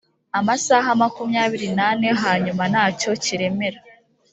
amasaha 0.39 0.89
makumyabiri 1.01 1.67
n 1.77 1.79
ane 1.89 2.09
hanyuma 2.23 2.63
nacyo 2.73 3.09
kiremera 3.23 3.79